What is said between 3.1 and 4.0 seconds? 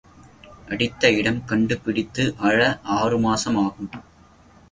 மாசம் ஆகும்.